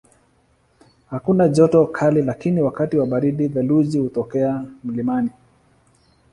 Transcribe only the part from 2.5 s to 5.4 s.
wakati wa baridi theluji hutokea mlimani.